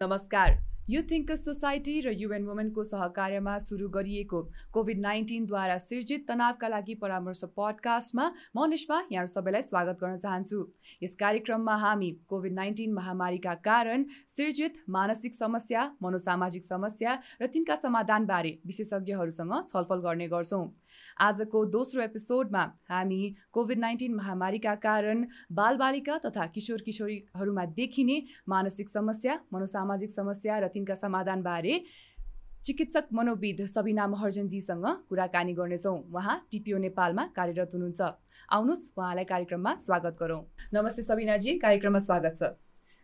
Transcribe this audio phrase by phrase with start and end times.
[0.00, 0.52] नमस्कार।
[0.88, 4.42] यो Thinkers Society र युएन वुमेनको सहकार्यमा सुरु गरिएको
[4.72, 8.26] कोभिड नाइन्टिनद्वारा सिर्जित तनावका लागि परामर्श पडकास्टमा
[8.56, 10.60] म निष्मा यहाँ सबैलाई स्वागत गर्न चाहन्छु।
[11.02, 18.58] यस कार्यक्रममा हामी कोभिड नाइन्टिन महामारीका कारण सिर्जित मानसिक समस्या मनोसामाजिक समस्या र तिनका समाधानबारे
[18.66, 20.64] विशेषज्ञहरूसँग छलफल गर्ने गर्छौँ।
[21.20, 23.20] आजको दोस्रो एपिसोडमा हामी
[23.52, 28.16] कोभिड नाइन्टिन महामारीका कारण बालबालिका तथा किशोर किशोरीहरूमा देखिने
[28.48, 31.74] मानसिक समस्या मनोसामाजिक समस्या र तिनका समाधानबारे
[32.64, 38.00] चिकित्सक मनोविद सबिना महर्जनजीसँग कुराकानी गर्नेछौँ। उहाँ टिपिओ नेपालमा कार्यरत हुनुहुन्छ।
[38.48, 40.42] आउनुहोस् उहाँलाई कार्यक्रममा स्वागत गरौँ।
[40.74, 42.42] नमस्ते सबिनाजी कार्यक्रममा स्वागत छ।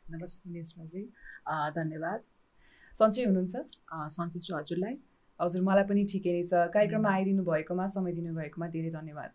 [0.07, 1.03] नमस्ते निस्माजी।
[1.79, 2.21] धन्यवाद।
[2.95, 3.55] सन्चै हुनुहुन्छ?
[4.17, 4.95] सन्चै छु हजुरलाई।
[5.45, 9.31] हजुर मलाई पनि ठिकै नै छ। कार्यक्रममा आइदिनु भएकोमा समय दिनुभएकोमा धेरै धन्यवाद।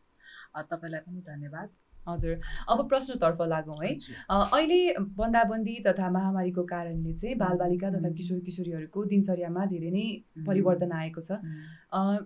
[0.65, 1.69] तपाईँलाई पनि धन्यवाद।
[2.07, 2.35] हजुर
[2.71, 3.89] अब प्रश्नतर्फ लागौँ है।
[4.31, 4.80] अहिले
[5.17, 10.05] बन्दाबन्दी तथा महामारीको कारणले चाहिँ बालबालिका तथा किशोर किशोरीहरूको दिनचर्यामा धेरै नै
[10.47, 11.37] परिवर्तन आएको छ।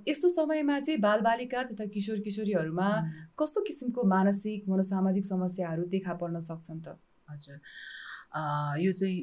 [0.07, 2.89] यस्तो समयमा चाहिँ बालबालिका तथा किशोर किशोरीहरूमा
[3.35, 6.95] कस्तो किसिमको मानसिक मनोसामाजिक समस्याहरू देखा पर्न सक्छन् त?
[7.27, 7.59] हजुर।
[8.79, 9.19] यो चाहिँ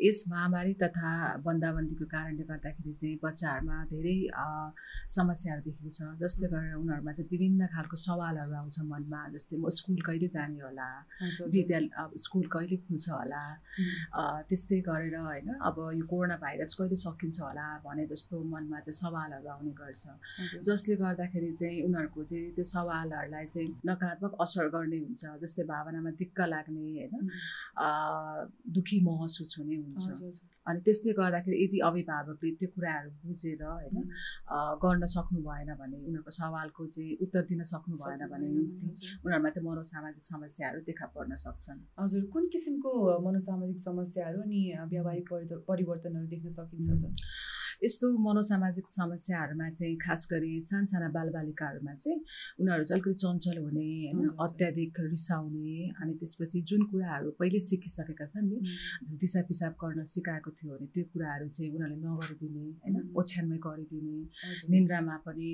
[0.00, 1.10] यस महामारी तथा
[1.46, 4.16] बन्दाबन्दीको कारणले गर्दाखेरि चाहिँ बच्चाहरूमा धेरै
[5.06, 9.98] समस्याहरू देखेको छ। जसले गरेर उनीहरूमा चाहिँ विभिन्न खालको सवालहरू आउँछ मनमा। जस्तै म स्कुल
[10.02, 10.88] कहिले जाने होला?
[11.46, 13.44] विद्यालय स्कुल कहिले खुल्छ होला?
[14.50, 19.48] त्यस्तै गरेर होइन अब यो कोरोना भाइरस कहिले सकिन्छ होला भने जस्तो मनमा चाहिँ सवालहरू
[19.54, 20.02] आउने गर्छ।
[20.66, 26.38] जसले गर्दाखेरि चाहिँ उनीहरूको चाहिँ त्यो सवालहरूलाई चाहिँ नकारात्मक असर गर्ने हुन्छ। जस्तै भावनामा दिक्क
[26.50, 27.14] लाग्ने होइन?
[28.74, 30.06] दुःखी महसुस हुने हुन्छ।
[30.68, 33.96] अनि त्यसले गर्दाखेरि यदि अभिभावकले त्यो कुराहरू बुझेर होइन
[34.84, 40.24] गर्न सक्नु भएन भने उनीहरूको सवालको चाहिँ उत्तर दिन सक्नु भएन भने उनीहरूमा चाहिँ मनोसामाजिक
[40.24, 42.92] समस्याहरू देखा पर्न सक्छन्। हजुर कुन किसिमको
[43.26, 44.60] मनोसामाजिक समस्याहरू अनि
[44.92, 45.28] व्यावहारिक
[45.68, 47.04] परिवर्तनहरू देख्न सकिन्छ त?
[47.82, 52.18] यस्तो मनोसामाजिक समस्याहरूमा चाहिँ खास गरी सानसाना बालबालिकाहरूमा चाहिँ
[52.60, 58.46] उनीहरू चाहिँ अलिकति चञ्चल हुने होइन अत्याधिक रिसाउने अनि त्यसपछि जुन कुराहरू पहिले सिकिसकेका छन्
[58.46, 58.58] नि
[59.16, 64.16] दिसा पिसाब गर्न सिकाएको थियो भने त्यो कुराहरू चाहिँ उनीहरूले नगरिदिने होइन ओछ्यानमै गरिदिने
[64.70, 65.50] निन्द्रामा पनि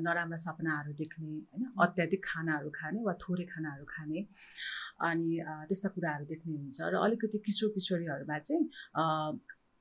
[0.00, 4.24] नराम्रा सपनाहरू देख्ने होइन अत्याधिक खानाहरू खाने वा थोरै खानाहरू खाने
[5.00, 5.28] अनि
[5.68, 8.62] त्यस्ता कुराहरू देख्ने हुन्छ र अलिकति किशोर किशोरीहरूमा चाहिँ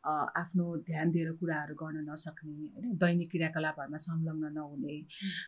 [0.07, 2.95] आफ्नो ध्यान दिएर कुराहरू गर्न नसक्ने होइन?
[2.97, 4.95] दैनिक क्रियाकलापहरूमा संलग्न नहुने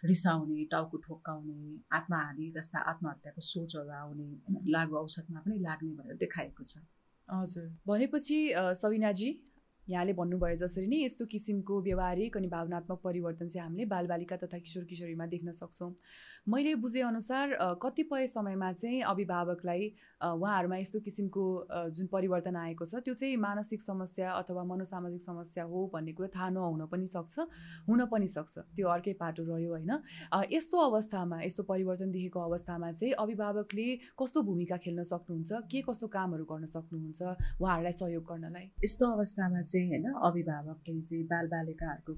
[0.05, 1.59] रिसाउने टाउको ठोक्काउने
[1.91, 4.57] आत्महानि जस्ता आत्महत्याको सोचहरू आउने होइन?
[4.67, 6.83] लागु औषधमा पनि लाग्ने भनेर देखाएको छ।
[7.27, 9.29] हजुर। भनेपछि सविनाजी
[9.89, 14.83] यहाँले भन्नुभयो जसरी नै यस्तो किसिमको व्यवहारिक अनि भावनात्मक परिवर्तन चाहिँ हामीले बालबालिका तथा किशोर
[14.85, 15.91] किशोरीमा देख्न सक्छौँ।
[16.47, 19.91] मैले बुझेअनुसार कतिपय समयमा चाहिँ अभिभावकलाई
[20.21, 21.43] उहाँहरूमा यस्तो किसिमको
[21.89, 26.49] जुन परिवर्तन आएको छ त्यो चाहिँ मानसिक समस्या अथवा मनोसामाजिक समस्या हो भन्ने कुरो थाहा
[26.51, 27.47] नहुन पनि सक्छ
[27.89, 29.91] हुन पनि सक्छ। त्यो अर्कै पाटो रह्यो होइन?
[30.51, 33.87] यस्तो अवस्थामा यस्तो परिवर्तन देखेको अवस्थामा चाहिँ अभिभावकले
[34.19, 37.21] कस्तो भूमिका खेल्न सक्नुहुन्छ के कस्तो कामहरू गर्न सक्नुहुन्छ
[37.57, 38.65] उहाँहरूलाई सहयोग गर्नलाई?
[38.83, 42.13] यस्तो अवस्थामा चाहिँ चाहिँ होइन अभिभावकले चाहिँ बालबालिकाहरूको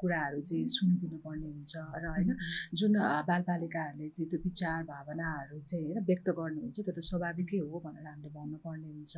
[0.00, 2.30] कुराहरू चाहिँ सुनिदिनु पर्ने हुन्छ र होइन
[2.78, 2.94] जुन
[3.30, 8.30] बालबालिकाहरूले चाहिँ त्यो विचार भावनाहरू चाहिँ होइन व्यक्त गर्नुहुन्छ त्यो त स्वाभाविकै हो भनेर हामीले
[8.36, 9.14] भन्नुपर्ने हुन्छ।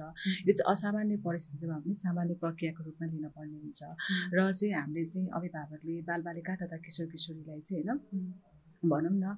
[0.47, 3.81] यो चाहिँ असामान्य परिस्थितिमा पनि सामान्य प्रक्रियाको रूपमा लिनुपर्ने हुन्छ।
[4.33, 8.01] र चाहिँ हामीले चाहिँ अभिभावकले बालबालिका तथा किशोर किशोरीलाई चाहिँ होइन
[8.83, 9.37] भनौँ न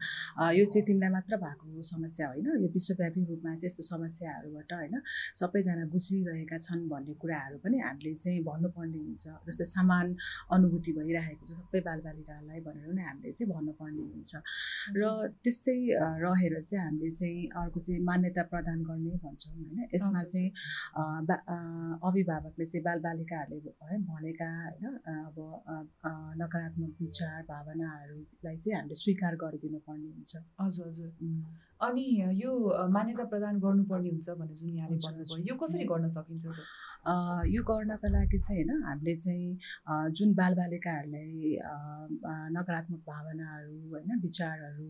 [0.56, 4.94] यो चाहिँ तिमीलाई मात्र भएको समस्या होइन। यो विश्वव्यापी रूपमा चाहिँ यस्तो समस्याहरूबाट होइन
[5.40, 10.06] सबैजना गुज्रिरहेका छन् भन्ने कुराहरू पनि हामीले चाहिँ भन्नुपर्ने हुन्छ। जस्तै समान
[10.54, 14.32] अनुभूति भइरहेको छ सबै बालबालिकालाई भनेर नै हामीले चाहिँ भन्नुपर्ने हुन्छ।
[14.96, 15.02] र
[15.44, 15.76] त्यस्तै
[16.24, 20.48] रहेर चाहिँ हामीले चाहिँ अर्को चाहिँ मान्यता प्रदान गर्ने भन्छौँ होइन। यसमा चाहिँ
[22.00, 24.84] अभिभावकले चाहिँ बालबालिकाहरूले है भनेका होइन
[25.28, 25.36] अब
[26.40, 31.10] नकारात्मक विचार भावनाहरूलाई चाहिँ हामीले स्वीकार स्वीकार गरिदिनु पर्ने हुन्छ। हजुर हजुर।
[31.86, 32.06] अनि
[32.42, 32.50] यो
[32.96, 36.58] मान्यता प्रदान गर्नुपर्ने हुन्छ भनेर जुन यहाँले भन्नुभयो। यो कसरी गर्न सकिन्छ त
[37.54, 41.58] यो गर्नको लागि चाहिँ होइन हामीले चाहिँ जुन बालबालिकाहरूलाई
[42.56, 44.88] नकारात्मक भावनाहरू होइन विचारहरू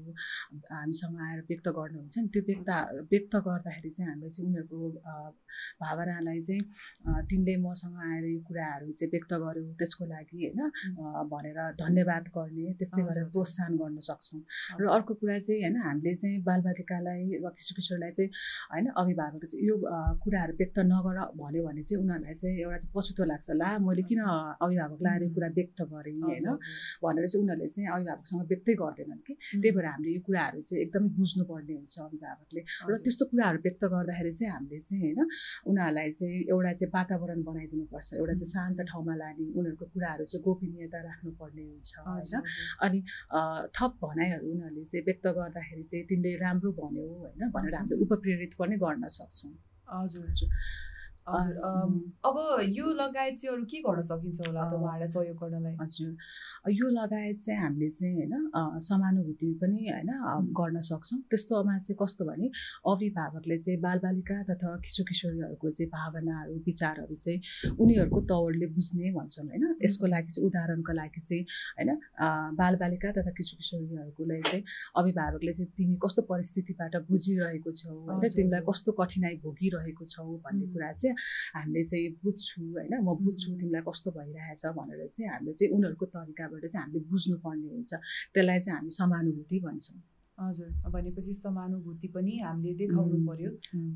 [0.71, 2.71] हामीसँग आएर व्यक्त गर्नुहुन्छ नि त्यो व्यक्त
[3.13, 4.79] व्यक्त गर्दाखेरि चाहिँ हामीले चाहिँ उनीहरूको
[5.83, 6.63] भावनालाई चाहिँ
[7.31, 10.61] तिमीले मसँग आएर यो कुराहरू चाहिँ व्यक्त गर्यो त्यसको लागि होइन
[11.33, 14.41] भनेर धन्यवाद गर्ने त्यस्तै गरेर प्रोत्साहन गर्न सक्छौँ।
[14.79, 18.31] र अर्को कुरा चाहिँ होइन हामीले चाहिँ बालबालिका बालबालिकालाई वा किशोर किशोरलाई चाहिँ
[18.73, 19.75] होइन अभिभावकले चाहिँ यो
[20.23, 24.21] कुराहरू व्यक्त नगर भन्यो भने चाहिँ उनीहरूलाई चाहिँ एउटा चाहिँ पछुतो लाग्छ। ला मैले किन
[24.61, 26.49] अभिभावकलाई यो कुरा व्यक्त गरेँ होइन?
[27.03, 31.09] भनेर चाहिँ उनीहरूले चाहिँ अभिभावकसँग व्यक्तै गर्दैनन् कि। त्यही भएर हामीले यो कुराहरू चाहिँ एकदमै
[31.19, 35.21] बुझ्नुपर्ने हुन्छ अभिभावकले। र त्यस्तो कुराहरू व्यक्त गर्दाखेरि चाहिँ हामीले चाहिँ होइन
[35.69, 40.99] उनीहरूलाई चाहिँ एउटा चाहिँ वातावरण बनाइदिनुपर्छ। एउटा चाहिँ शान्त ठाउँमा लाने उनीहरूको कुराहरू चाहिँ गोपनीयता
[41.09, 42.35] राख्नुपर्ने हुन्छ होइन?
[42.85, 42.99] अनि
[43.77, 48.77] थप भनाइहरू उनीहरूले चाहिँ व्यक्त गर्दाखेरि चाहिँ तिमीले राम्रो भन्यो होइन भनेर हामीले उपप्रेरित पनि
[48.77, 49.53] गर्न सक्छौँ।
[49.89, 50.49] हजुर हजुर।
[51.25, 51.57] हजुर
[52.29, 52.37] अब
[52.69, 55.75] यो लगायत चाहिँ अरू के गर्न सकिन्छ होला त उहाँहरूलाई सहयोग गर्नलाई?
[55.81, 56.11] हजुर।
[56.71, 60.11] यो लगायत चाहिँ हामीले चाहिँ होइन समानुभूति पनि होइन
[60.53, 62.47] गर्न सक्छौँ। त्यस्तोमा चाहिँ कस्तो भने
[62.93, 69.65] अभिभावकले चाहिँ बालबालिका तथा किशोर किशोरीहरूको चाहिँ भावनाहरू विचारहरू चाहिँ उनीहरूको तवरले बुझ्ने भन्छौँ होइन।
[69.81, 71.43] यसको लागि चाहिँ उदाहरणको लागि चाहिँ
[71.79, 71.91] होइन
[72.61, 74.63] बालबालिका तथा किशोर किशोरीहरूकोलाई चाहिँ
[75.01, 78.29] अभिभावकले चाहिँ तिमी कस्तो परिस्थितिबाट बुझिरहेको छौ होइन?
[78.29, 81.14] तिमीलाई कस्तो कठिनाइ भोगिरहेको छौ भन्ने कुरा चाहिँ
[81.57, 86.65] हामीले चाहिँ बुझ्छु होइन म बुझ्छु तिमीलाई कस्तो भइरहेछ भनेर चाहिँ हामीले चाहिँ उनीहरूको तरिकाबाट
[86.67, 87.93] चाहिँ हामीले बुझ्नुपर्ने हुन्छ।
[88.35, 93.51] त्यसलाई चाहिँ हामी समानुभूति भन्छौँ। हजुर भनेपछि समानुभूति पनि हामीले देखाउनु पर्यो।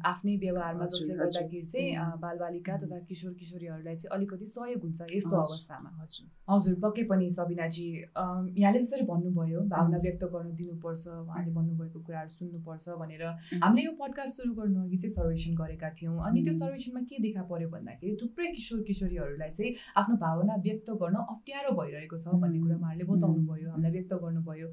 [0.07, 5.91] आफ्नै व्यवहारमा जसले गर्दाखेरि चाहिँ बालबालिका तथा किशोर किशोरीहरूलाई चाहिँ अलिकति सहयोग हुन्छ यस्तो अवस्थामा।
[6.03, 12.31] हजुर। हजुर पक्कै पनि सबिनाजी यहाँले जसरी भन्नुभयो भावना व्यक्त गर्न दिनुपर्छ उहाँले भन्नुभएको कुराहरू
[12.31, 13.25] सुन्नुपर्छ भनेर
[13.65, 17.43] हामीले यो पडकास्ट सुरु गर्नु अघि चाहिँ सर्वेक्षण गरेका थियौँ। अनि त्यो सर्वेक्षणमा के देखा
[17.51, 22.77] पर्यो भन्दाखेरि थुप्रै किशोर किशोरीहरूलाई चाहिँ आफ्नो भावना व्यक्त गर्न अप्ठ्यारो भइरहेको छ भन्ने कुरा
[22.79, 24.69] उहाँहरूले बताउनु भयो हामीलाई व्यक्त गर्नुभयो।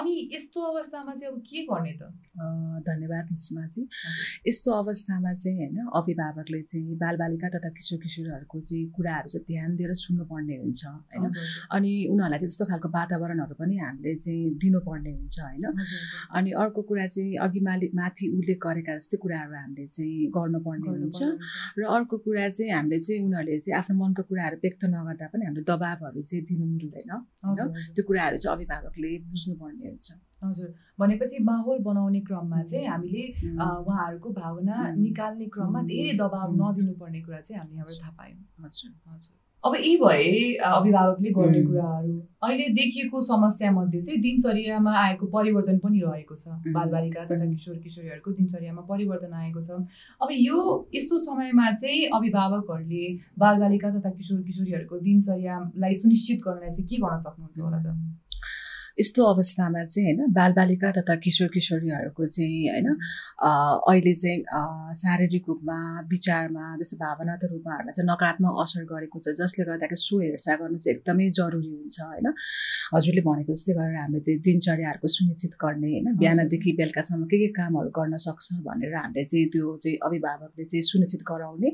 [0.00, 2.02] अनि यस्तो अवस्था अवस्थामा चाहिँ अब के गर्ने त?
[2.86, 3.82] धन्यवाद मिसमाजी।
[4.46, 9.92] यस्तो अवस्थामा चाहिँ होइन अभिभावकले चाहिँ बालबालिका तथा किशोर किशोरहरूको चाहिँ कुराहरू चाहिँ ध्यान दिएर
[9.92, 11.26] सुन्नुपर्ने हुन्छ होइन?
[11.74, 15.64] अनि उनीहरूलाई चाहिँ त्यस्तो खालको वातावरणहरू पनि हामीले चाहिँ दिनुपर्ने हुन्छ होइन?
[16.36, 21.20] अनि अर्को कुरा चाहिँ अघि मालि माथि उल्लेख गरेका जस्तै कुराहरू हामीले चाहिँ गर्नुपर्ने हुन्छ।
[21.78, 25.64] र अर्को कुरा चाहिँ हामीले चाहिँ उनीहरूले चाहिँ आफ्नो मनको कुराहरू व्यक्त नगर्दा पनि हामीले
[25.66, 27.58] दबाबहरू चाहिँ दिनु मिल्दैन होइन?
[27.94, 30.10] त्यो कुराहरू चाहिँ अभिभावकले बुझ्नुपर्ने हुन्छ।
[30.42, 33.24] हजुर भनेपछि माहौल बनाउने क्रममा चाहिँ हामीले
[33.56, 39.36] उहाँहरूको भावना निकाल्ने क्रममा धेरै दबाब नदिनुपर्ने कुरा चाहिँ हामीले यहाँबाट थाहा पायौँ। हजुर। हजुर।
[39.64, 46.00] अब यी भए अभिभावकले गर्ने कुराहरू अहिले देखिएको समस्या मध्ये चाहिँ दिनचर्यामा आएको परिवर्तन पनि
[46.00, 49.78] रहेको छ। बालबालिका तथा किशोर किशोरीहरूको दिनचर्यामा परिवर्तन आएको छ।
[50.18, 50.58] अब यो
[50.94, 53.06] यस्तो समयमा चाहिँ अभिभावकहरूले
[53.38, 57.94] बालबालिका तथा किशोर किशोरीहरूको दिनचर्यालाई सुनिश्चित गर्नलाई चाहिँ के गर्न सक्नुहुन्छ होला त?
[58.98, 62.88] यस्तो अवस्थामा चाहिँ होइन बालबालिका तथा किशोर किशोरीहरूको चाहिँ होइन
[63.88, 64.38] अहिले चाहिँ
[65.02, 65.78] शारीरिक रूपमा
[66.10, 70.96] विचारमा जस्तो भावनात्मक रूपमाहरूमा चाहिँ नकारात्मक असर गरेको छ जसले गर्दाखेरि सो हेरचाह गर्नु चाहिँ
[70.96, 72.28] एकदमै जरुरी हुन्छ होइन।
[72.94, 77.90] हजुरले भनेको जस्तै गरेर हामीले त्यो दिनचर्याहरूको सुनिश्चित गर्ने होइन। बिहानदेखि बेलुकासम्म के के कामहरू
[77.98, 81.70] गर्न सक्छ भनेर हामीले चाहिँ त्यो चाहिँ अभिभावकले चाहिँ सुनिश्चित गराउने।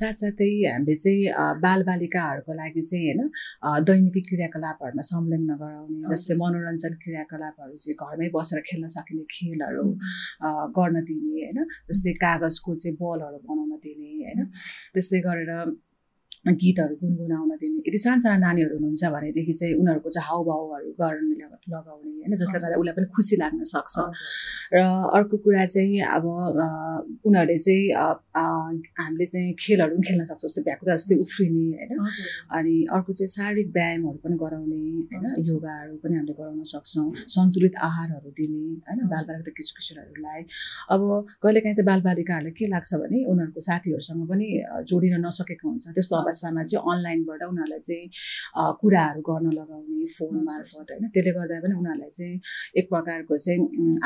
[0.00, 1.20] साथसाथै हामीले चाहिँ
[1.64, 8.86] बालबालिकाहरूको लागि चाहिँ होइन दैनिकी क्रियाकलापहरूमा संलग्न गराउने जस्तै मनोरञ्जन क्रियाकलापहरू चाहिँ घरमै बसेर खेल्न
[8.96, 9.86] सकिने खेलहरू
[10.78, 11.58] गर्न दिने होइन?
[11.90, 14.40] जस्तै कागजको चाहिँ बलहरू बनाउन दिने होइन?
[14.94, 15.52] त्यस्तै गरेर
[16.46, 21.34] गीतहरू गुनगुनाउन दिने। यदि सानसाना नानीहरू हुनुहुन्छ भनेदेखि चाहिँ उनीहरूको चाहिँ हाउभाउहरू गर्ने
[21.66, 22.34] लगाउने होइन?
[22.38, 23.94] जसले गर्दा उसलाई पनि खुसी लाग्न सक्छ।
[24.74, 24.78] र
[25.16, 26.24] अर्को कुरा चाहिँ अब
[27.26, 27.82] उनीहरूले चाहिँ
[28.98, 31.98] हामीले चाहिँ खेलहरू पनि खेल्न सक्छौँ। जस्तै भ्याकुता जस्तै उफ्रिने होइन?
[32.58, 35.24] अनि अर्को चाहिँ शारीरिक व्यायामहरू पनि गराउने होइन?
[35.50, 38.98] योगाहरू पनि हामीले गराउन सक्छौँ। सन्तुलित आहारहरू दिने होइन?
[39.10, 40.40] बालबालिका किशोर किशोरहरूलाई।
[40.94, 41.00] अब
[41.42, 44.46] कहिलेकाहीँ त बालबालिकाहरूलाई के लाग्छ भने उनीहरूको साथीहरूसँग पनि
[44.86, 48.06] जोडिन नसकेको हुन्छ। त्यस्तो अवस्थामा चाहिँ अनलाइनबाट उनीहरूलाई चाहिँ
[48.80, 52.36] कुराहरू गर्न लगाउने फोन मार्फत होइन त्यसले गर्दा पनि उनीहरूलाई चाहिँ
[52.78, 53.58] एक प्रकारको चाहिँ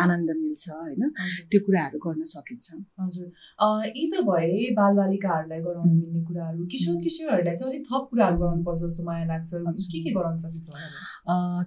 [0.02, 1.02] आनन्द मिल्छ होइन
[1.50, 2.66] त्यो कुराहरू गर्न सकिन्छ।
[3.02, 3.28] हजुर।
[3.90, 9.02] यी त भए बालबालिकाहरूलाई गराउन मिल्ने कुराहरू किशोर किशोरहरूलाई चाहिँ अलिक थप कुराहरू गराउनुपर्छ जस्तो
[9.08, 9.50] मलाई लाग्छ।
[9.92, 10.68] के के गराउन सकिन्छ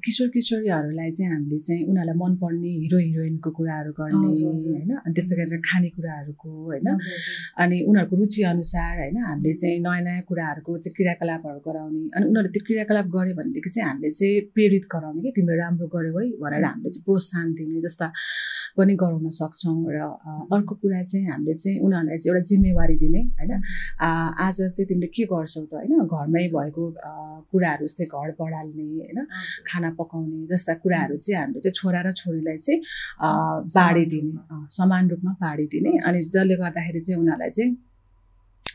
[0.05, 4.31] किशोर किशोरीहरूलाई चाहिँ हामीले चाहिँ उनीहरूलाई मनपर्ने हिरो हिरोइनको कुराहरू गर्ने
[4.63, 6.87] होइन अनि त्यस्तै गरेर खानेकुराहरूको होइन
[7.63, 12.51] अनि उनीहरूको रुचि अनुसार होइन हामीले चाहिँ नयाँ नयाँ कुराहरूको चाहिँ क्रियाकलापहरू गराउने। अनि उनीहरूले
[12.53, 16.63] त्यो क्रियाकलाप गऱ्यो भनेदेखि चाहिँ हामीले चाहिँ प्रेरित गराउने कि तिमीले राम्रो गर्यौ है भनेर
[16.63, 18.07] हामीले चाहिँ प्रोत्साहन दिने जस्ता
[18.77, 19.99] पनि गराउन सक्छौँ र
[20.53, 23.51] अर्को कुरा चाहिँ हामीले चाहिँ उनीहरूलाई चाहिँ एउटा जिम्मेवारी दिने होइन?
[24.45, 25.93] आज चाहिँ तिमीले के गर्छौ त होइन?
[26.05, 26.83] घरमै भएको
[27.51, 29.19] कुराहरू जस्तै घर बढाल्ने होइन?
[29.67, 32.79] खाना पकाउने जस्ता कुराहरू चाहिँ हामीले चाहिँ छोरा र छोरीलाई चाहिँ
[33.73, 34.31] बाँडिदिने
[34.77, 37.71] समान रूपमा। बाँडिदिने अनि जसले गर्दाखेरि चाहिँ उनीहरूलाई चाहिँ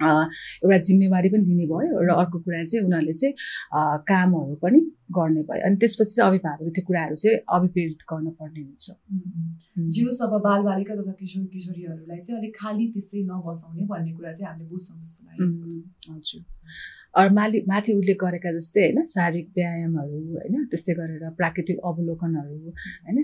[0.03, 3.35] एउटा जिम्मेवारी पनि लिने भयो र अर्को कुरा चाहिँ उनीहरूले चाहिँ
[4.11, 8.87] कामहरू पनि गर्ने भयो। अनि त्यसपछि चाहिँ अभिभावकले त्यो कुराहरू चाहिँ अभिप्रेरित गर्नुपर्ने हुन्छ।
[9.95, 14.69] जिउ सब बालबालिका तथा किशोर किशोरीहरूलाई चाहिँ अलिक खाली त्यसै नबसाउने भन्ने कुरा चाहिँ हामीले
[14.69, 15.57] बुझ्छौँ जस्तो लाग्छ
[16.13, 16.43] हजुर।
[17.19, 22.57] अरू माथि माथि उल्लेख गरेका जस्तै होइन शारीरिक व्यायामहरू होइन त्यस्तै गरेर प्राकृतिक अवलोकनहरू
[23.05, 23.19] होइन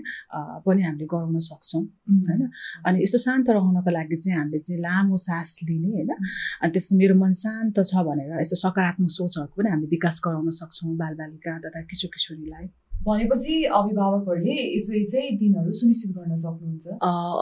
[0.65, 1.83] पनि हामीले गराउन सक्छौँ
[2.27, 2.41] होइन।
[2.87, 7.15] अनि यस्तो शान्त रहनको लागि चाहिँ हामीले चाहिँ लामो सास लिने होइन अनि त्यस मेरो
[7.23, 12.11] मन शान्त छ भनेर यस्तो सकारात्मक सोचहरूको पनि हामीले विकास गराउन सक्छौँ बालबालिका तथा किशोर
[12.15, 12.67] किशोरीलाई।
[13.05, 16.85] भनेपछि अभिभावकहरूले यसरी चाहिँ दिनहरू सुनिश्चित गर्न सक्नुहुन्छ।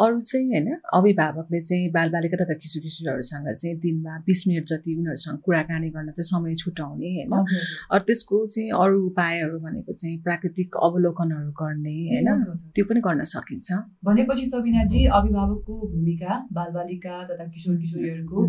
[0.03, 5.38] अरू चाहिँ होइन अभिभावकले चाहिँ बालबालिका तथा किशोर किशोरहरूसँग चाहिँ दिनमा बिस मिनट जति उनीहरूसँग
[5.46, 11.51] कुराकानी गर्न चाहिँ समय छुट्याउने होइन। अरू त्यसको चाहिँ अरू उपायहरू भनेको चाहिँ प्राकृतिक अवलोकनहरू
[11.55, 12.27] गर्ने होइन
[12.75, 13.72] त्यो पनि गर्न सकिन्छ।
[14.03, 18.39] भनेपछि सबिनाजी अभिभावकको भूमिका बालबालिका तथा किशोर किशोरीहरूको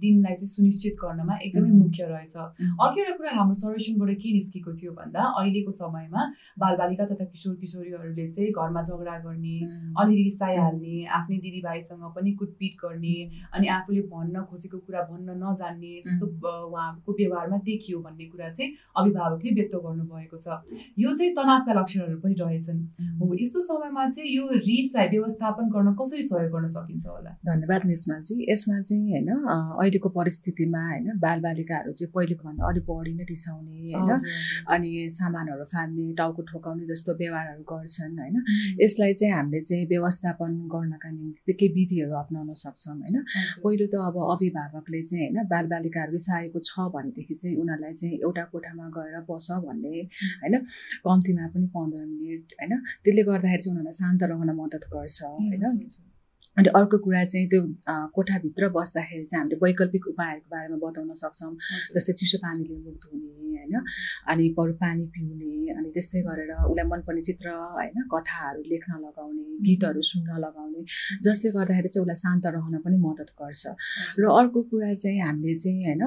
[0.00, 2.34] दिनलाई चाहिँ सुनिश्चित गर्नमा एकदमै मुख्य रहेछ।
[2.80, 6.22] अर्को एउटा कुरा हाम्रो सर्वेक्षणबाट के निस्केको थियो भन्दा अहिलेको समयमा
[6.58, 9.54] बालबालिका तथा किशोर किशोरीहरूले चाहिँ घरमा झगडा गर्ने
[10.00, 13.16] अलि रिसाइहाल्ने आफ्नै दिदीभाइसँग पनि कुटपिट गर्ने
[13.54, 19.50] अनि आफूले भन्न खोजेको कुरा भन्न नजान्ने जस्तो उहाँहरूको व्यवहारमा देखियो भन्ने कुरा चाहिँ अभिभावकले
[19.58, 20.46] व्यक्त गर्नुभएको छ।
[20.98, 22.80] यो चाहिँ तनावका लक्षणहरू पनि रहेछन्।
[23.20, 27.30] हो यस्तो समयमा चाहिँ यो रिसलाई व्यवस्थापन गर्न कसरी सहयोग गर्न सकिन्छ होला?
[27.46, 29.30] धन्यवाद निस्माजी यसमा चाहिँ होइन
[29.80, 34.10] अहिलेको परिस्थितिमा होइन बालबालिकाहरू चाहिँ पहिलेको भन्दा अलिक बढी नै रिसाउने होइन
[34.74, 38.36] अनि सामानहरू फाल्ने टाउको ठोकाउने जस्तो व्यवहारहरू गर्छन् होइन?
[38.80, 43.16] यसलाई चाहिँ हामीले चाहिँ व्यवस्थापन गर्नका निम्ति केही विधिहरू अप्नाउन सक्छौँ होइन?
[43.64, 48.86] पहिलो त अब अभिभावकले चाहिँ होइन बालबालिकाहरू रिसाएको छ भनेदेखि चाहिँ उनीहरूलाई चाहिँ एउटा कोठामा
[48.96, 49.94] गएर बस भन्ने
[50.42, 50.54] होइन?
[51.06, 52.72] कम्तीमा पनि पन्ध्र मिनट होइन?
[53.04, 56.15] त्यसले गर्दाखेरि चाहिँ उनीहरूलाई शान्त रहन मद्दत गर्छ होइन?
[56.56, 57.60] अनि अर्को कुरा चाहिँ त्यो
[58.16, 61.52] कोठाभित्र बस्दाखेरि चाहिँ हामीले वैकल्पिक उपायहरूको बारेमा बताउन सक्छौँ।
[61.94, 63.74] जस्तै चिसो पानीले मुख धुने होइन?
[64.30, 67.46] अनि बरु पानी पिउने अनि त्यस्तै गरेर उसलाई मनपर्ने चित्र
[67.76, 67.96] होइन?
[68.12, 70.80] कथाहरू लेख्न लगाउने गीतहरू सुन्न लगाउने
[71.26, 73.64] जसले गर्दाखेरि चाहिँ उसलाई शान्त रहन पनि मद्दत गर्छ।
[74.20, 76.02] र अर्को कुरा चाहिँ हामीले चाहिँ होइन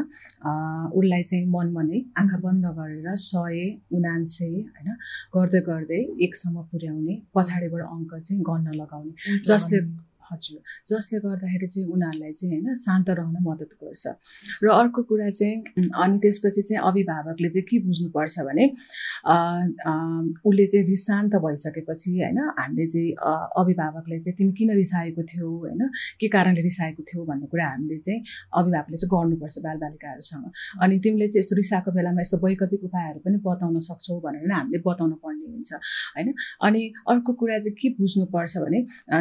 [0.98, 3.58] उसलाई चाहिँ मनमा नै आँखा बन्द गरेर सय
[3.98, 4.90] उनान्से होइन?
[5.36, 9.14] गर्दै गर्दै एकसम्म पुर्याउने पछाडिबाट अङ्क चाहिँ गर्न लगाउने
[9.46, 9.80] जसले
[10.32, 10.60] हजुर
[10.90, 14.06] जसले गर्दाखेरि चाहिँ उनीहरूलाई चाहिँ होइन शान्त रहन मद्दत गर्छ।
[14.64, 18.66] र अर्को कुरा चाहिँ अनि त्यसपछि चाहिँ अभिभावकले चाहिँ के बुझ्नुपर्छ भने
[20.48, 23.12] उसले चाहिँ रिस शान्त भइसकेपछि होइन हामीले चाहिँ
[23.62, 25.50] अभिभावकले चाहिँ तिमी किन रिसाएको थियौ?
[25.64, 25.82] होइन
[26.20, 27.26] के कारणले रिसाएको थियौ?
[27.26, 28.20] भन्ने कुरा हामीले चाहिँ
[28.60, 30.46] अभिभावकले चाहिँ गर्नुपर्छ बालबालिकाहरूसँग।
[30.84, 35.16] अनि तिमीले चाहिँ यस्तो रिसाएको बेलामा यस्तो वैकल्पिक उपायहरू पनि बताउन सक्छौ भनेर हामीले बताउनु
[35.24, 35.72] पर्ने हुन्छ
[36.16, 36.34] होइन।
[36.68, 38.80] अनि अर्को कुरा चाहिँ के बुझ्नुपर्छ भने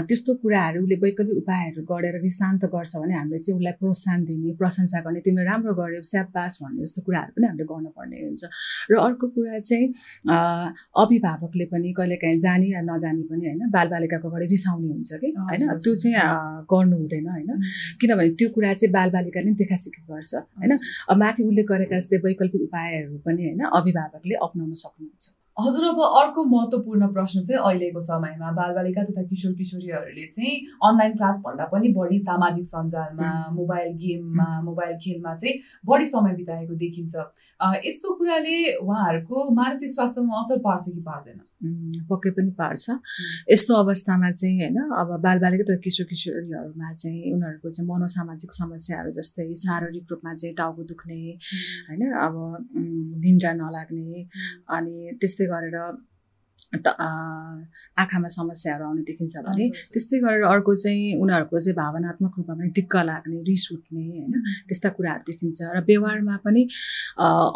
[0.08, 5.20] त्यस्तो कुराहरूले वैकल्पिक उपायहरू गरेर शान्त गर्छ भने हामीले चाहिँ उसलाई प्रोत्साहन दिने प्रशंसा गर्ने
[5.26, 8.42] तिमीले राम्रो गर्यो स्यापास भन्ने जस्तो कुराहरू पनि हामीले गर्नुपर्ने हुन्छ।
[8.90, 9.86] र अर्को कुरा चाहिँ
[11.02, 15.28] अभिभावकले पनि कहिलेकाहीँ जाने या नजाने पनि होइन बालबालिकाको अगाडि रिसाउने हुन्छ कि?
[15.38, 15.62] होइन?
[15.84, 17.50] त्यो चाहिँ गर्नु हुँदैन होइन।
[18.00, 20.72] किनभने त्यो कुरा चाहिँ बालबालिकाले पनि देखासिखी गर्छ होइन?
[21.10, 25.24] अब माथि उल्लेख गरेका जस्तै वैकल्पिक उपायहरू पनि होइन अभिभावकले अप्नाउन सक्नुहुन्छ।
[25.58, 30.54] हजुर अब अर्को महत्त्वपूर्ण प्रश्न चाहिँ अहिलेको समयमा बालबालिका तथा किशोर किशोरीहरूले चाहिँ
[30.88, 36.74] अनलाइन क्लास भन्दा पनि बढी सामाजिक सञ्जालमा मोबाइल गेममा मोबाइल खेलमा चाहिँ बढी समय बिताएको
[36.84, 37.14] देखिन्छ।
[37.58, 41.38] यस्तो कुराले उहाँहरूको मानसिक स्वास्थ्यमा असर पार्छ कि पार्दैन?
[42.06, 42.84] पक्कै पनि पार्छ।
[43.50, 49.48] यस्तो अवस्थामा चाहिँ होइन अब बालबालिका तथा किशोर किशोरीहरूमा चाहिँ उनीहरूको चाहिँ मनोसामाजिक समस्याहरू जस्तै
[49.66, 51.18] शारीरिक रूपमा चाहिँ टाउको दुख्ने
[51.88, 52.34] होइन अब
[53.26, 54.22] निन्द्रा नलाग्ने
[54.70, 55.76] अनि त्यस्तै गरेर
[56.68, 62.94] आँखामा समस्याहरू आउने देखिन्छ भने त्यस्तै गरेर अर्को चाहिँ उनीहरूको चाहिँ भावनात्मक रूपमा पनि दिक्क
[63.08, 64.32] लाग्ने रिस उठ्ने होइन?
[64.68, 66.62] त्यस्ता कुराहरू देखिन्छ र व्यवहारमा पनि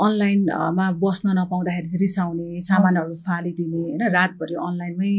[0.07, 4.03] अनलाइनमा बस्न नपाउँदाखेरि चाहिँ रिसाउने सामानहरू फालिदिने होइन?
[4.17, 5.13] रातभरि अनलाइनमै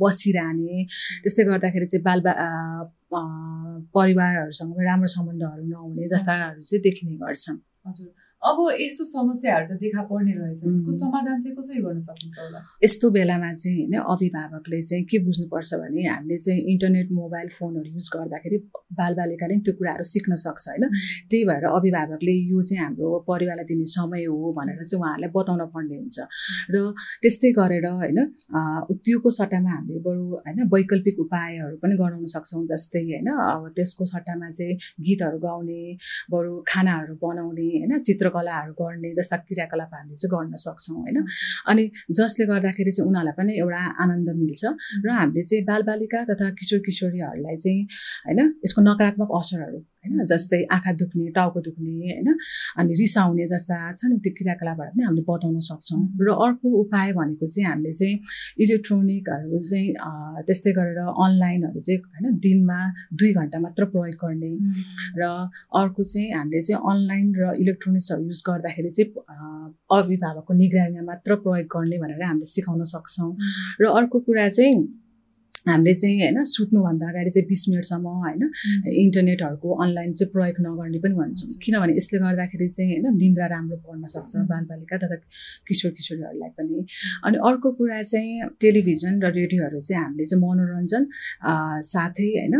[0.00, 0.76] बसिरहने
[1.22, 2.20] त्यस्तै गर्दाखेरि चाहिँ बाल
[3.94, 7.58] परिवारहरूसँग राम्रो सम्बन्धहरू नहुने जस्ताहरू चाहिँ देखिने गर्छन्।
[7.88, 12.60] हजुर। अब यस्तो समस्याहरू त देखा पर्ने रहेछ। यसको समाधान चाहिँ कसरी गर्न सकिन्छ होला?
[12.84, 18.08] यस्तो बेलामा चाहिँ होइन अभिभावकले चाहिँ के बुझ्नुपर्छ भने हामीले चाहिँ इन्टरनेट मोबाइल फोनहरू युज
[18.14, 18.58] गर्दाखेरि
[19.00, 20.84] बालबालिकाले त्यो कुराहरू सिक्न सक्छ होइन।
[21.30, 25.96] त्यही भएर अभिभावकले यो चाहिँ हाम्रो परिवारलाई दिने समय हो भनेर चाहिँ उहाँहरूलाई बताउन पर्ने
[26.04, 26.18] हुन्छ।
[26.68, 26.76] र
[27.24, 28.18] त्यस्तै गरेर होइन
[29.04, 34.52] त्योको सट्टामा हामीले बरु होइन वैकल्पिक उपायहरू पनि गराउन सक्छौँ जस्तै होइन अब त्यसको सट्टामा
[34.52, 35.80] चाहिँ गीतहरू गाउने
[36.32, 41.18] बरु खानाहरू बनाउने होइन चित्र कलाहरू गर्ने जस्ता क्रियाकलाप हामीले चाहिँ गर्न सक्छौँ होइन?
[41.68, 44.62] अनि जसले गर्दाखेरि चाहिँ उनीहरूलाई पनि एउटा आनन्द मिल्छ
[45.06, 47.82] र हामीले चाहिँ बालबालिका तथा किशोर किशोरीहरूलाई चाहिँ
[48.26, 52.28] होइन यसको नकारात्मक असरहरू होइन जस्तै आँखा दुख्ने टाउको दुख्ने होइन
[52.78, 57.46] अनि रिसाउने जस्ता छ नि त्यो क्रियाकलापहरू पनि हामीले बताउन सक्छौँ। र अर्को उपाय भनेको
[57.46, 58.16] चाहिँ हामीले चाहिँ
[58.64, 59.88] इलेक्ट्रोनिकहरू चाहिँ
[60.46, 62.78] त्यस्तै गरेर अनलाइनहरू चाहिँ होइन दिनमा
[63.18, 64.52] दुई घन्टा मात्र प्रयोग गर्ने।
[65.20, 65.22] र
[65.80, 69.10] अर्को चाहिँ हामीले चाहिँ अनलाइन र इलेक्ट्रोनिक्सहरू युज गर्दाखेरि चाहिँ
[69.94, 73.30] अभिभावकको निगरानीमा मात्र प्रयोग गर्ने भनेर हामीले सिकाउन सक्छौँ।
[73.80, 74.76] र अर्को कुरा चाहिँ
[75.66, 78.42] हामीले चाहिँ होइन सुत्नुभन्दा अगाडि चाहिँ बिस मिनटसम्म होइन
[79.04, 84.06] इन्टरनेटहरूको अनलाइन चाहिँ प्रयोग नगर्ने पनि भन्छौँ। किनभने यसले गर्दाखेरि चाहिँ होइन निन्द्रा राम्रो पर्न
[84.14, 85.16] सक्छ बालबालिका तथा
[85.68, 86.84] किशोर किशोरीहरूलाई पनि।
[87.26, 91.02] अनि अर्को कुरा चाहिँ टेलिभिजन र रेडियोहरू चाहिँ हामीले चाहिँ मनोरञ्जन
[91.92, 92.54] साथै होइन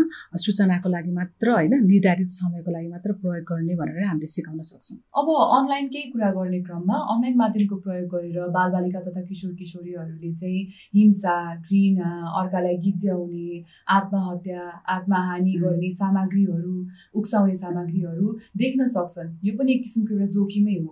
[0.45, 5.27] सूचनाको लागि मात्र होइन निर्धारित समयको लागि मात्र प्रयोग गर्ने भनेर हामीले सिकाउन सक्छौँ। अब
[5.59, 10.61] अनलाइन केही कुरा गर्ने क्रममा अनलाइन माध्यमको प्रयोग गरेर बालबालिका तथा किशोर किशोरीहरूले चाहिँ
[10.97, 12.09] हिंसा घृणा
[12.41, 14.61] अर्कालाई गिज्याउने आत्महत्या
[14.95, 16.75] आत्महानि गर्ने सामग्रीहरू
[17.19, 20.91] उक्साउने सामग्रीहरू देख्न सक्छन्। यो पनि एक किसिमको एउटा जोखिमै हो।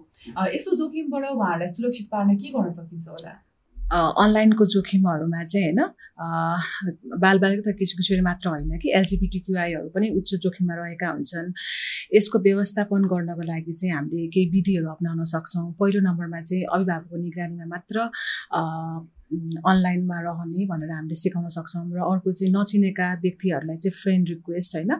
[0.55, 3.33] यस्तो जोखिमबाट उहाँहरूलाई सुरक्षित पार्न के गर्न सकिन्छ होला?
[3.93, 11.07] अनलाइनको जोखिमहरूमा चाहिँ होइन बालबालिका किशोर किशोरी मात्र होइन कि एलजिबिटिक्युआईहरू पनि उच्च जोखिममा रहेका
[11.10, 11.53] हुन्छन्।
[12.17, 17.65] यसको व्यवस्थापन गर्नको लागि चाहिँ हामीले केही विधिहरू अप्नाउन सक्छौँ। पहिलो नम्बरमा चाहिँ अभिभावकको निगरानीमा
[17.74, 17.95] मात्र
[19.63, 24.92] अनलाइनमा रहने भनेर हामीले सिकाउन सक्छौँ र अर्को चाहिँ नचिनेका व्यक्तिहरूलाई चाहिँ फ्रेन्ड रिक्वेस्ट होइन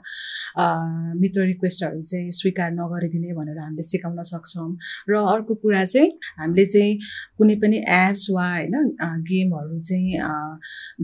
[1.22, 4.70] मित्र रिक्वेस्टहरू चाहिँ स्वीकार नगरिदिने भनेर हामीले सिकाउन सक्छौँ
[5.10, 6.10] र अर्को कुरा चाहिँ
[6.40, 6.98] हामीले चाहिँ
[7.38, 8.76] कुनै पनि एप्स वा होइन
[9.30, 10.22] गेमहरू चाहिँ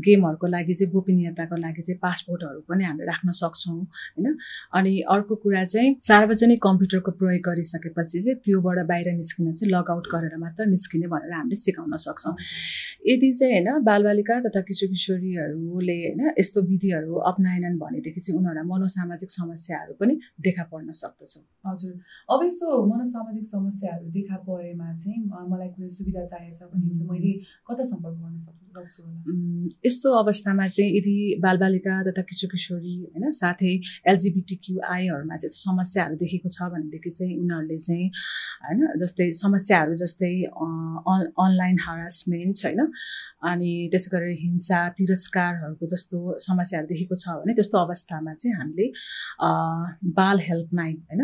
[0.06, 4.38] गेमहरूको लागि चाहिँ गोपनीयताको लागि चाहिँ पासपोर्टहरू पनि हामीले राख्न सक्छौँ होइन।
[4.74, 10.36] अनि अर्को कुरा चाहिँ सार्वजनिक कम्प्युटरको प्रयोग गरिसकेपछि चाहिँ त्योबाट बाहिर निस्किन चाहिँ लगआउट गरेर
[10.38, 12.36] मात्र निस्किने भनेर हामीले सिकाउन सक्छौँ।
[13.20, 19.30] यदि चाहिँ होइन बालबालिका तथा किशोर किशोरीहरूले होइन यस्तो विधिहरू अप्नाएनन् भनेदेखि चाहिँ उनीहरूलाई मनोसामाजिक
[19.32, 20.14] समस्याहरू पनि
[20.48, 21.34] देखा पर्न सक्दछ।
[21.68, 21.94] हजुर।
[22.32, 25.20] अब यस्तो मनोसामाजिक समस्याहरू देखा परेमा चाहिँ
[25.52, 27.34] मलाई कुनै सुविधा चाहिएको छ भने चाहिँ मैले
[27.68, 28.69] कता सम्पर्क गर्न सक्छु?
[29.86, 33.72] यस्तो अवस्थामा चाहिँ यदि बालबालिका तथा किशोर किशोरी होइन साथै
[34.12, 38.08] एलजिबिटिक्युआईहरूमा चाहिँ समस्याहरू देखेको छ भनेदेखि चाहिँ उनीहरूले चाहिँ
[38.66, 40.32] होइन जस्तै समस्याहरू जस्तै
[41.46, 42.82] अनलाइन हरासमेन्ट होइन
[43.52, 46.18] अनि त्यसै गरेर हिंसा तिरस्कारहरूको जस्तो
[46.48, 48.88] समस्याहरू देखेको छ भने त्यस्तो अवस्थामा चाहिँ हामीले
[50.20, 51.22] बाल हेल्पलाइन होइन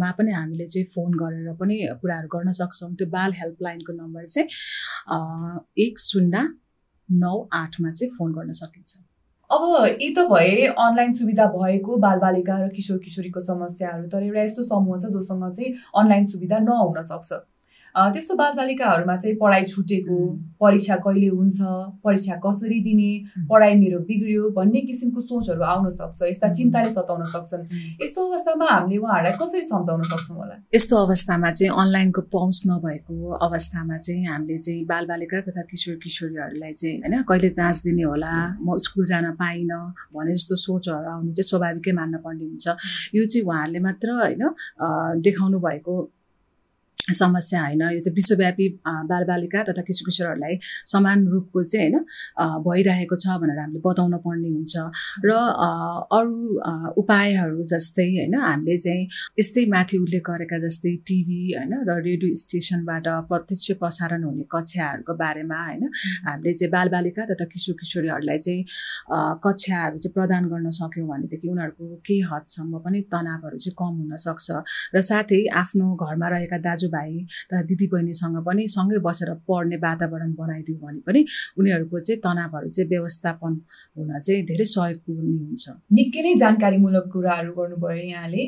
[0.00, 4.46] मा पनि हामीले चाहिँ फोन गरेर पनि कुराहरू गर्न सक्छौँ। त्यो बाल हेल्पलाइनको नम्बर चाहिँ
[5.90, 6.48] एक शून्य
[7.08, 8.98] नौ आठमा चाहिँ फोन गर्न सकिन्छ।
[9.50, 9.62] अब
[10.00, 14.98] यी त भए अनलाइन सुविधा भएको बालबालिका र किशोर किशोरीको समस्याहरू तर एउटा यस्तो समूह
[14.98, 17.32] छ जोसँग चाहिँ अनलाइन सुविधा नहुन सक्छ।
[17.94, 20.18] त्यस्तो बालबालिकाहरूमा चाहिँ पढाइ छुटेको
[20.60, 21.58] परीक्षा कहिले हुन्छ
[22.04, 23.10] परीक्षा कसरी दिने
[23.50, 27.64] पढाइ मेरो बिग्रियो भन्ने किसिमको सोचहरू आउन सक्छ यस्ता चिन्ताले सताउन सक्छन्।
[28.02, 30.54] यस्तो अवस्थामा हामीले उहाँहरूलाई कसरी सम्झाउन सक्छौँ होला?
[30.74, 33.14] यस्तो अवस्थामा चाहिँ अनलाइनको पहुँच नभएको
[33.46, 38.78] अवस्थामा चाहिँ हामीले चाहिँ बालबालिका तथा किशोर किशोरीहरूलाई चाहिँ होइन कहिले जाँच दिने होला म
[38.86, 39.82] स्कुल जान पाइनँ
[40.14, 42.66] भने जस्तो सोचहरू आउनु चाहिँ स्वाभाविकै मान्न पर्ने हुन्छ।
[43.14, 44.42] यो चाहिँ उहाँहरूले मात्र होइन
[45.26, 45.94] देखाउनु भएको
[47.14, 48.66] समस्या होइन। यो चाहिँ विश्वव्यापी
[49.10, 50.54] बालबालिका तथा किशोर किशोरहरूलाई
[50.92, 54.74] समान रूपको चाहिँ होइन भइरहेको छ भनेर हामीले बताउन पर्ने हुन्छ।
[55.24, 55.30] र
[56.18, 56.36] अरू
[57.02, 59.08] उपायहरू जस्तै होइन हामीले चाहिँ
[59.40, 65.58] यस्तै माथि उल्लेख गरेका जस्तै टिभी होइन र रेडियो स्टेसनबाट प्रत्यक्ष प्रसारण हुने कक्षाहरूको बारेमा
[65.66, 65.84] होइन
[66.26, 68.62] हामीले चाहिँ बालबालिका तथा किशोर किशोरीहरूलाई चाहिँ
[69.44, 74.48] कक्षाहरू चाहिँ प्रदान गर्न सक्यौँ भनेदेखि उनीहरूको केही हदसम्म पनि तनावहरू चाहिँ कम हुनसक्छ
[74.94, 80.78] र साथै आफ्नो घरमा रहेका दाजुभाइ भाइ तथा दिदीबहिनीसँग पनि सँगै बसेर पढ्ने वातावरण बनाइदियो
[80.86, 81.20] भने पनि
[81.58, 83.52] उनीहरूको चाहिँ तनावहरू चाहिँ व्यवस्थापन
[83.96, 88.42] हुन चाहिँ धेरै सहयोग पुग्ने हुन्छ। निकै नै जानकारीमूलक कुराहरू गर्नुभयो यहाँले।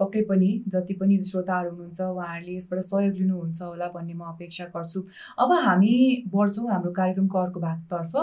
[0.00, 5.00] पक्कै पनि जति पनि श्रोताहरू हुनुहुन्छ उहाँहरूले यसबाट सहयोग लिनुहुन्छ होला भन्ने म अपेक्षा गर्छु।
[5.42, 5.92] अब हामी
[6.34, 8.14] बढ्छौँ हाम्रो कार्यक्रमको अर्को भागतर्फ।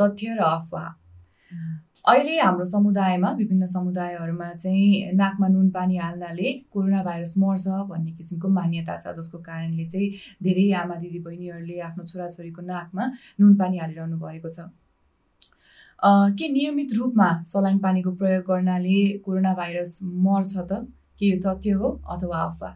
[0.00, 0.88] तथ्य र अफवाह।
[2.08, 8.48] अहिले हाम्रो समुदायमा विभिन्न समुदायहरूमा चाहिँ नाकमा नुन पानी हाल्नाले कोरोना भाइरस मर्छ भन्ने किसिमको
[8.58, 10.10] मान्यता छ जसको कारणले चाहिँ
[10.42, 14.68] धेरै आमा दिदी बहिनीहरूले आफ्नो छोराछोरीको नाकमा नुन पानी हालिरहनु भएको छ।
[16.38, 20.86] के नियमित रूपमा सलाइन पानीको प्रयोग गर्नाले कोरोना भाइरस मर्छ त?
[21.18, 22.72] के यो तथ्य हो अथवा अफवाह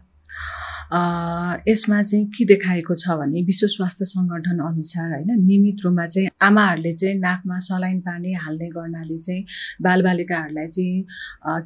[0.91, 6.91] यसमा चाहिँ के देखाएको छ भने विश्व स्वास्थ्य सङ्गठन अनुसार होइन नियमित रूपमा चाहिँ आमाहरूले
[6.93, 9.45] चाहिँ नाकमा सलाइन पानी हाल्ने गर्नाले चाहिँ
[9.81, 11.05] बालबालिकाहरूलाई चाहिँ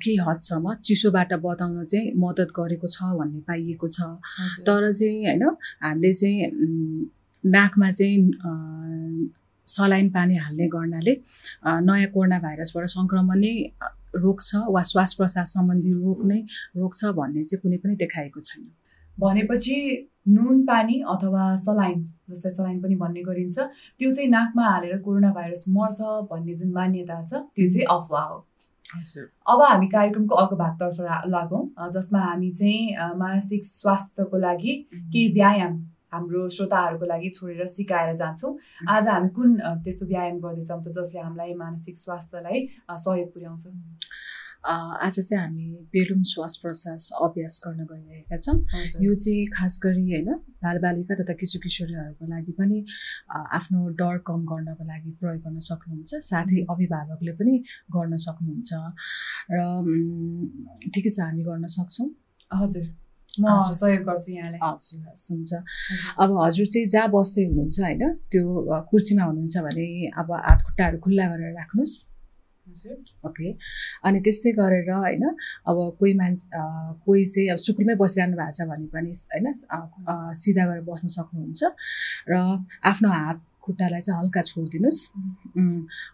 [0.03, 3.99] केही हदसम्म चिसोबाट बताउन चाहिँ मद्दत गरेको छ भन्ने पाइएको छ।
[4.61, 5.43] तर चाहिँ होइन
[5.83, 6.37] हामीले चाहिँ
[7.49, 9.29] नाकमा चाहिँ
[9.67, 11.13] सलाइन पानी हाल्ने गर्नाले
[11.65, 13.53] नयाँ कोरोना भाइरसबाट सङ्क्रमण नै
[14.15, 16.39] रोक्छ वा श्वास प्रश्वास सम्बन्धी रोग नै
[16.77, 18.65] रोक्छ भन्ने चाहिँ कुनै पनि देखाएको छैन।
[19.19, 19.77] भनेपछि
[20.27, 23.57] नुन पानी अथवा सलाइन जसलाई सलाइन पनि भन्ने गरिन्छ।
[23.99, 26.01] त्यो चाहिँ नाकमा हालेर कोरोना भाइरस मर्छ
[26.31, 28.37] भन्ने जुन मान्यता छ त्यो चाहिँ अफवाह हो।
[29.51, 35.73] अब हामी कार्यक्रमको अर्को भागतर्फ लागौँ। जसमा हामी चाहिँ मानसिक स्वास्थ्यको लागि केही व्यायाम
[36.13, 38.51] हाम्रो श्रोताहरूको लागि छोडेर सिकाएर जान्छौँ।
[38.89, 43.63] आज हामी कुन त्यस्तो व्यायाम गर्दैछौँ त जसले हामीलाई मानसिक स्वास्थ्यलाई सहयोग पुर्याउँछ?
[44.65, 48.57] आज चाहिँ हामी बेलुम श्वास प्रश्वास अभ्यास गर्न गइरहेका छौँ।
[49.05, 50.29] यो चाहिँ खास गरी होइन
[50.65, 52.77] बालबालिका तथा किशोर किशोरीहरूको लागि पनि
[53.57, 57.53] आफ्नो डर कम गर्नको लागि प्रयोग गर्न सक्नुहुन्छ साथै अभिभावकले पनि
[57.93, 58.71] गर्न सक्नुहुन्छ।
[59.53, 59.59] र
[60.93, 62.09] ठिकै छ हामी गर्न सक्छौँ।
[62.51, 62.85] हजुर।
[63.35, 65.51] म सहयोग गर्छु यहाँलाई। हजुर हस् हुन्छ।
[66.23, 68.43] अब हजुर चाहिँ जहाँ बस्दै हुनुहुन्छ होइन त्यो
[68.89, 69.87] कुर्सीमा हुनुहुन्छ भने
[70.19, 71.95] अब हात खुट्टाहरू खुल्ला गरेर राख्नुहोस्।
[73.27, 73.51] ओके।
[74.05, 75.23] अनि त्यस्तै गरेर होइन
[75.69, 76.45] अब कोही मान्छे
[77.05, 79.47] कोही चाहिँ अब सुकुरमै बसिरहनु भएको छ भने पनि होइन
[80.35, 81.61] सिधा गरेर बस्न सक्नुहुन्छ
[82.29, 82.33] र
[82.91, 85.01] आफ्नो हात खुट्टालाई चाहिँ हल्का छोडिदिनुहोस्।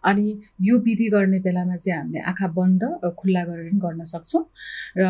[0.08, 0.28] अनि
[0.62, 2.84] यो विधि गर्ने बेलामा चाहिँ हामीले आँखा बन्द
[3.20, 4.44] खुल्ला गरेर पनि गर्न सक्छौँ
[4.98, 5.04] र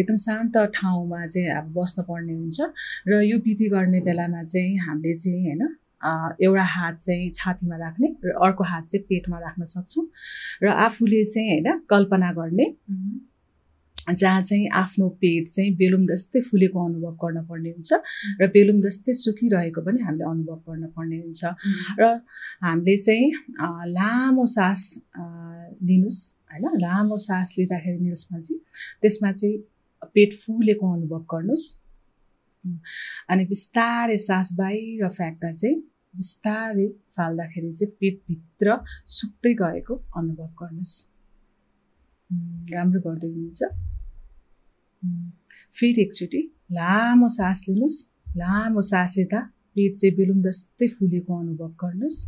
[0.00, 2.58] एकदम शान्त ठाउँमा चाहिँ अब बस्न पर्ने हुन्छ
[3.08, 5.62] र यो विधि गर्ने बेलामा चाहिँ हामीले चाहिँ होइन
[6.04, 10.06] एउटा हात चाहिँ छातीमा राख्ने र अर्को हात चाहिँ पेटमा राख्न सक्छौँ
[10.62, 12.66] र आफूले चाहिँ होइन कल्पना गर्ने।
[14.12, 17.92] जहाँ चाहिँ आफ्नो पेट चाहिँ बेलुम जस्तै फुलेको अनुभव गर्न पर्ने हुन्छ
[18.40, 21.44] र बेलुम जस्तै सुकिरहेको पनि हामीले अनुभव गर्न पर्ने हुन्छ।
[22.00, 22.02] र
[22.64, 23.32] हामीले चाहिँ
[23.88, 24.80] लामो सास
[25.16, 26.20] लिनुहोस्
[26.52, 26.64] होइन?
[26.84, 28.60] लामो सास लिँदाखेरि निल्समा चाहिँ
[29.02, 29.56] त्यसमा चाहिँ
[30.14, 31.66] पेट फुलेको अनुभव गर्नुहोस्
[33.30, 35.76] अनि बिस्तारै सास बाहिर फ्याँक्दा चाहिँ
[36.14, 38.66] बिस्तारै फाल्दाखेरि चाहिँ पेटभित्र
[39.16, 40.94] सुक्दै गएको अनुभव गर्नुहोस्।
[42.74, 43.60] राम्रो गर्दै हुनुहुन्छ।
[45.76, 46.40] फेरि एकचोटि
[46.78, 47.98] लामो सास लिनुहोस्।
[48.40, 49.40] लामो सास लिँदा
[49.74, 52.18] पेट चाहिँ बेलुन जस्तै फुलेको अनुभव गर्नुहोस्।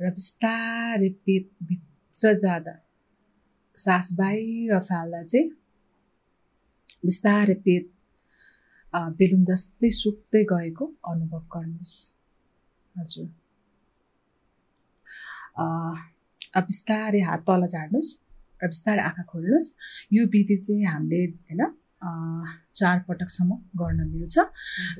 [0.00, 2.74] र बिस्तारै पेटभित्र जाँदा
[3.76, 5.48] सास बाहिर फाल्दा चाहिँ
[7.04, 7.84] बिस्तारै पेट
[9.18, 11.96] बेलुन जस्तै सुक्दै गएको अनुभव गर्नुहोस्।
[12.98, 13.26] हजुर।
[16.58, 18.10] अब बिस्तारै हात तल झार्नुहोस्
[18.62, 19.70] र बिस्तारै आँखा खोल्नुहोस्।
[20.14, 21.62] यो विधि चाहिँ हामीले होइन
[22.78, 24.36] चार पटकसम्म गर्न मिल्छ।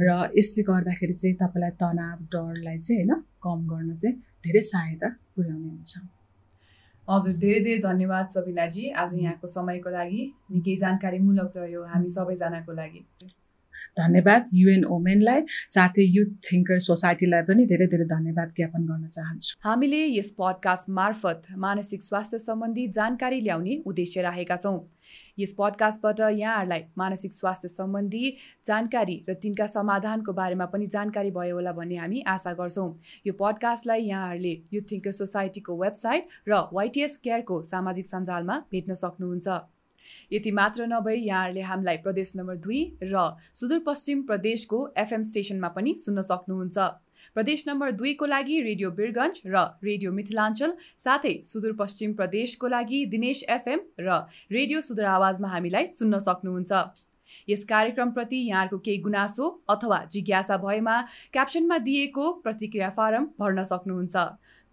[0.03, 0.09] र
[0.39, 5.93] यसले गर्दाखेरि चाहिँ तपाईँलाई तनाव डरलाई चाहिँ होइन कम गर्न चाहिँ धेरै सहायता पुर्याउने हुन्छ।
[7.09, 13.01] हजुर धेरै धेरै धन्यवाद सबिनाजी। आज यहाँको समयको लागि निकै जानकारीमूलक रह्यो। हामी सबैजनाको लागि।
[13.99, 15.41] धन्यवाद युएन ओमेनलाई
[15.75, 21.43] साथै युथ थिङ्कर सोसाइटीलाई पनि धेरै धेरै धन्यवाद ज्ञापन गर्न चाहन्छु। हामीले यस पडकास्ट मार्फत
[21.67, 24.79] मानसिक स्वास्थ्य सम्बन्धी जानकारी ल्याउने उद्देश्य राखेका छौँ।
[25.39, 28.25] यस पडकास्टबाट यहाँहरूलाई मानसिक स्वास्थ्य सम्बन्धी
[28.67, 32.91] जानकारी र तिनका समाधानको बारेमा पनि जानकारी भयो होला भन्ने हामी आशा गर्छौँ।
[33.27, 39.49] यो पडकास्टलाई यहाँहरूले युथ थिङ्कर सोसाइटीको वेबसाइट र वाइटिएस केयरको सामाजिक सञ्जालमा भेट्न सक्नुहुन्छ।
[40.33, 46.23] यति मात्र नभई यहाँहरूले हामीलाई प्रदेश नम्बर दुई र सुदूरपश्चिम प्रदेशको एफएम स्टेसनमा पनि सुन्न
[46.31, 46.79] सक्नुहुन्छ।
[47.35, 53.81] प्रदेश नम्बर दुईको लागि रेडियो बिरगन्ज र रेडियो मिथिलाञ्चल साथै सुदूरपश्चिम प्रदेशको लागि दिनेश एफएम
[54.01, 57.05] र रेडियो सुदूर आवाजमा हामीलाई सुन्न सक्नुहुन्छ।
[57.49, 60.97] यस कार्यक्रमप्रति यहाँहरूको केही गुनासो अथवा जिज्ञासा भएमा
[61.33, 64.17] क्याप्सनमा दिएको प्रतिक्रिया फारम भर्न सक्नुहुन्छ।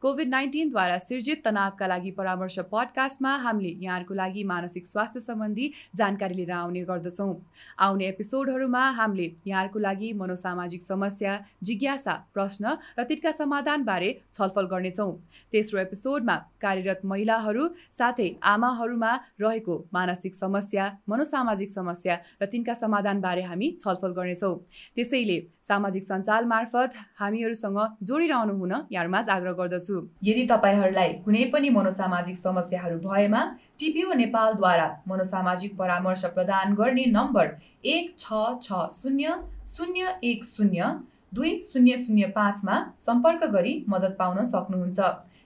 [0.01, 6.51] कोभिड नाइन्टिनद्वारा सिर्जित तनावका लागि परामर्श पडकास्टमा हामीले यहाँहरूको लागि मानसिक स्वास्थ्य सम्बन्धी जानकारी लिएर
[6.51, 7.34] आउने गर्दछौँ।
[7.79, 11.31] आउने एपिसोडहरूमा हामीले यहाँहरूको लागि मनोसामाजिक समस्या
[11.63, 15.12] जिज्ञासा प्रश्न र तिनका समाधानबारे छलफल गर्नेछौँ।
[15.51, 23.71] तेस्रो एपिसोडमा कार्यरत महिलाहरू साथै आमाहरूमा रहेको मानसिक समस्या मनोसामाजिक समस्या र तिनका समाधानबारे हामी
[23.79, 24.55] छलफल गर्नेछौँ।
[24.95, 29.85] त्यसैले सामाजिक सञ्जाल मार्फत हामीहरूसँग जोडिरहनु हुन यहाँहरूमा आग्रह गर्दछु।
[30.24, 33.41] यदि तपाईँहरूलाई कुनै पनि मनोसामाजिक समस्याहरू भएमा
[33.80, 37.52] टिपिओ नेपालद्वारा मनोसामाजिक परामर्श प्रदान गर्ने नम्बर
[37.95, 39.36] एक छ छ शून्य
[39.67, 40.93] शून्य एक शून्य
[41.34, 45.00] दुई शून्य शून्य पाँचमा सम्पर्क गरी मद्दत पाउन सक्नुहुन्छ।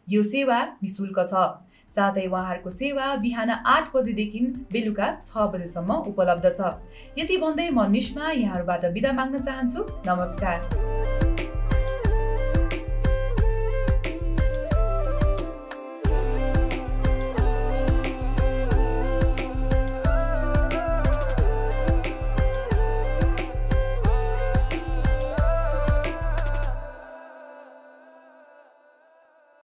[0.07, 1.47] यो सेवा निशुल्क छ।
[1.89, 4.39] साथै उहाँहरूको सेवा बिहान आठ बजेदेखि
[4.73, 6.75] बेलुका छ बजेसम्म उपलब्ध छ।
[7.17, 11.28] यति भन्दै म निष्मा यहाँहरूबाट बिदा माग्न चाहन्छु। नमस्कार।